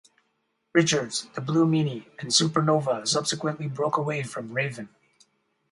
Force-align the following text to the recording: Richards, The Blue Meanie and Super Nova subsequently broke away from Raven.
Richards, 0.73 1.27
The 1.35 1.41
Blue 1.41 1.63
Meanie 1.67 2.07
and 2.17 2.33
Super 2.33 2.63
Nova 2.63 3.05
subsequently 3.05 3.67
broke 3.67 3.97
away 3.97 4.23
from 4.23 4.51
Raven. 4.51 4.89